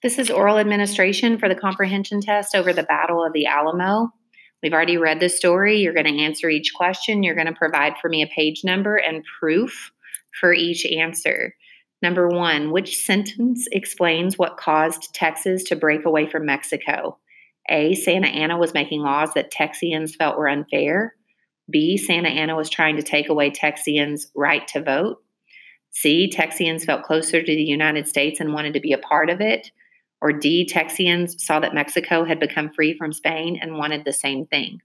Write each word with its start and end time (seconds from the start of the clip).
This 0.00 0.20
is 0.20 0.30
oral 0.30 0.58
administration 0.58 1.38
for 1.38 1.48
the 1.48 1.56
comprehension 1.56 2.20
test 2.20 2.54
over 2.54 2.72
the 2.72 2.84
Battle 2.84 3.24
of 3.24 3.32
the 3.32 3.46
Alamo. 3.46 4.12
We've 4.62 4.72
already 4.72 4.96
read 4.96 5.18
the 5.18 5.28
story. 5.28 5.78
You're 5.78 5.92
going 5.92 6.06
to 6.06 6.22
answer 6.22 6.48
each 6.48 6.72
question. 6.72 7.24
You're 7.24 7.34
going 7.34 7.48
to 7.48 7.52
provide 7.52 7.94
for 8.00 8.08
me 8.08 8.22
a 8.22 8.28
page 8.28 8.62
number 8.62 8.94
and 8.94 9.24
proof 9.40 9.90
for 10.40 10.54
each 10.54 10.86
answer. 10.86 11.52
Number 12.00 12.28
one, 12.28 12.70
which 12.70 12.96
sentence 12.96 13.66
explains 13.72 14.38
what 14.38 14.56
caused 14.56 15.12
Texas 15.14 15.64
to 15.64 15.74
break 15.74 16.04
away 16.04 16.28
from 16.28 16.46
Mexico? 16.46 17.18
A. 17.68 17.96
Santa 17.96 18.28
Anna 18.28 18.56
was 18.56 18.74
making 18.74 19.02
laws 19.02 19.30
that 19.34 19.52
Texians 19.52 20.14
felt 20.14 20.38
were 20.38 20.48
unfair. 20.48 21.16
B. 21.68 21.96
Santa 21.96 22.28
Anna 22.28 22.54
was 22.54 22.70
trying 22.70 22.96
to 22.96 23.02
take 23.02 23.28
away 23.28 23.50
Texians' 23.50 24.26
right 24.36 24.66
to 24.68 24.80
vote. 24.80 25.16
C. 25.90 26.30
Texians 26.32 26.84
felt 26.84 27.02
closer 27.02 27.42
to 27.42 27.52
the 27.52 27.64
United 27.64 28.06
States 28.06 28.38
and 28.38 28.54
wanted 28.54 28.74
to 28.74 28.80
be 28.80 28.92
a 28.92 28.98
part 28.98 29.28
of 29.28 29.40
it. 29.40 29.72
Or 30.20 30.32
D. 30.32 30.68
Texians 30.70 31.40
saw 31.40 31.60
that 31.60 31.74
Mexico 31.74 32.24
had 32.24 32.40
become 32.40 32.70
free 32.70 32.96
from 32.96 33.12
Spain 33.12 33.58
and 33.60 33.78
wanted 33.78 34.04
the 34.04 34.12
same 34.12 34.46
thing. 34.46 34.80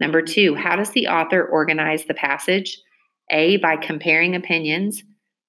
Number 0.00 0.22
two, 0.22 0.54
how 0.54 0.76
does 0.76 0.90
the 0.90 1.08
author 1.08 1.44
organize 1.44 2.04
the 2.04 2.14
passage? 2.14 2.80
A. 3.30 3.56
By 3.58 3.76
comparing 3.76 4.34
opinions. 4.34 5.02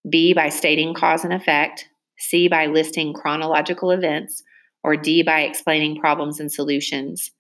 B. 0.10 0.34
By 0.34 0.50
stating 0.50 0.94
cause 0.94 1.24
and 1.24 1.34
effect. 1.34 1.88
C. 2.18 2.48
By 2.48 2.68
listing 2.68 3.14
chronological 3.14 3.92
events. 3.92 4.44
Or 4.84 4.96
D. 4.96 5.24
By 5.24 5.42
explaining 5.42 6.00
problems 6.00 6.40
and 6.40 6.52
solutions. 6.52 7.32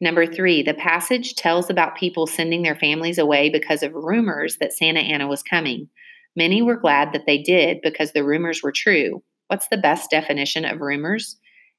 Number 0.00 0.26
three, 0.26 0.62
the 0.62 0.74
passage 0.74 1.34
tells 1.34 1.68
about 1.68 1.96
people 1.96 2.26
sending 2.26 2.62
their 2.62 2.76
families 2.76 3.18
away 3.18 3.50
because 3.50 3.82
of 3.82 3.94
rumors 3.94 4.58
that 4.58 4.72
Santa 4.72 5.00
Anna 5.00 5.26
was 5.26 5.42
coming. 5.42 5.88
Many 6.36 6.62
were 6.62 6.76
glad 6.76 7.12
that 7.12 7.26
they 7.26 7.38
did 7.38 7.80
because 7.82 8.12
the 8.12 8.24
rumors 8.24 8.62
were 8.62 8.72
true. 8.72 9.22
What's 9.48 9.68
the 9.68 9.78
best 9.78 10.10
definition 10.10 10.64
of 10.64 10.80
rumors? 10.80 11.36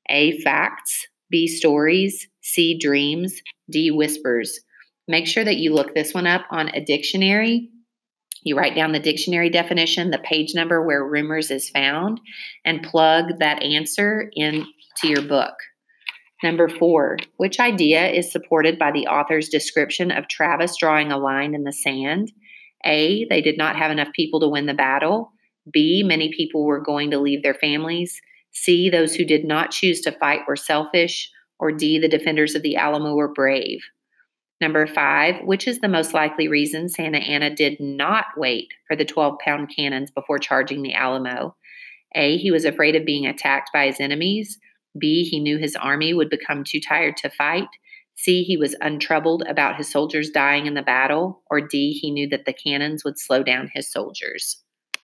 A. 0.10 0.40
Facts. 0.42 1.08
B. 1.30 1.48
Stories. 1.48 2.28
C. 2.42 2.78
Dreams. 2.78 3.42
D. 3.72 3.92
Whispers. 3.92 4.60
Make 5.08 5.28
sure 5.28 5.44
that 5.44 5.58
you 5.58 5.74
look 5.74 5.94
this 5.96 6.14
one 6.14 6.28
up 6.28 6.46
on 6.52 6.70
a 6.70 6.84
dictionary. 6.84 7.70
You 8.44 8.56
write 8.56 8.76
down 8.76 8.92
the 8.92 9.00
dictionary 9.00 9.50
definition, 9.50 10.12
the 10.12 10.20
page 10.20 10.56
number 10.56 10.86
where 10.86 11.04
rumors 11.04 11.52
is 11.52 11.70
found, 11.70 12.20
and 12.64 12.84
plug 12.84 13.40
that 13.40 13.62
answer 13.62 14.30
into 14.34 14.68
your 15.04 15.22
book. 15.22 15.54
Number 16.42 16.70
four, 16.70 17.18
which 17.38 17.60
idea 17.60 18.08
is 18.08 18.32
supported 18.32 18.80
by 18.80 18.92
the 18.92 19.08
author's 19.08 19.50
description 19.50 20.10
of 20.10 20.28
Travis 20.28 20.78
drawing 20.78 21.12
a 21.12 21.18
line 21.18 21.54
in 21.54 21.66
the 21.66 21.74
sand? 21.74 22.32
A, 22.86 23.28
they 23.30 23.42
did 23.42 23.58
not 23.58 23.76
have 23.76 23.92
enough 23.92 24.08
people 24.16 24.40
to 24.40 24.48
win 24.48 24.66
the 24.66 24.74
battle. 24.74 25.34
B, 25.72 26.04
many 26.06 26.32
people 26.32 26.66
were 26.66 26.82
going 26.82 27.12
to 27.12 27.20
leave 27.20 27.44
their 27.44 27.54
families. 27.54 28.22
C, 28.52 28.90
those 28.90 29.16
who 29.16 29.26
did 29.26 29.46
not 29.46 29.72
choose 29.72 30.02
to 30.02 30.12
fight 30.12 30.42
were 30.48 30.56
selfish. 30.56 31.30
Or 31.60 31.72
D, 31.72 32.00
the 32.00 32.08
defenders 32.08 32.56
of 32.56 32.62
the 32.62 32.78
Alamo 32.78 33.16
were 33.16 33.34
brave. 33.34 33.82
Number 34.62 34.86
five, 34.88 35.42
which 35.44 35.68
is 35.68 35.80
the 35.80 35.88
most 35.88 36.14
likely 36.14 36.48
reason 36.48 36.90
Santa 36.90 37.20
Anna 37.20 37.54
did 37.54 37.80
not 37.80 38.26
wait 38.36 38.68
for 38.88 38.96
the 38.96 39.06
12 39.06 39.38
pound 39.44 39.72
cannons 39.74 40.12
before 40.12 40.40
charging 40.40 40.82
the 40.82 40.94
Alamo? 40.94 41.56
A, 42.16 42.38
he 42.38 42.52
was 42.52 42.66
afraid 42.66 42.96
of 42.96 43.06
being 43.06 43.26
attacked 43.26 43.70
by 43.74 43.86
his 43.86 44.00
enemies. 44.00 44.58
B, 44.98 45.24
he 45.24 45.40
knew 45.40 45.58
his 45.58 45.76
army 45.76 46.14
would 46.14 46.30
become 46.30 46.64
too 46.64 46.82
tired 46.82 47.16
to 47.18 47.30
fight. 47.30 47.68
C, 48.16 48.44
he 48.44 48.58
was 48.58 48.76
untroubled 48.82 49.44
about 49.48 49.78
his 49.78 49.90
soldiers 49.90 50.30
dying 50.30 50.66
in 50.66 50.74
the 50.74 50.82
battle, 50.82 51.42
or 51.50 51.62
D, 51.62 51.94
he 51.94 52.12
knew 52.12 52.28
that 52.30 52.44
the 52.46 52.54
cannons 52.54 53.06
would 53.06 53.18
slow 53.18 53.44
down 53.44 53.70
his 53.74 53.90
soldiers. 53.90 54.62